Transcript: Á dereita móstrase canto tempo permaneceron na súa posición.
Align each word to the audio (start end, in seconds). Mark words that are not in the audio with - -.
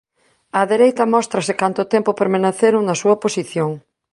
Á 0.59 0.61
dereita 0.71 1.03
móstrase 1.13 1.53
canto 1.61 1.89
tempo 1.93 2.17
permaneceron 2.21 2.81
na 2.85 2.95
súa 3.01 3.15
posición. 3.23 3.69